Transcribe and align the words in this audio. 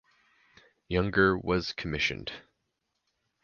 Younger 0.87 1.37
was 1.37 1.73
commissioned. 1.73 2.31